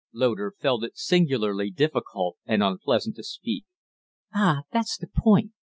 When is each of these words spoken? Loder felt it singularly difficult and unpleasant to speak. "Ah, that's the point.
Loder 0.13 0.51
felt 0.59 0.83
it 0.83 0.97
singularly 0.97 1.69
difficult 1.69 2.35
and 2.47 2.63
unpleasant 2.63 3.15
to 3.17 3.23
speak. 3.23 3.65
"Ah, 4.33 4.63
that's 4.73 4.97
the 4.97 5.05
point. 5.05 5.51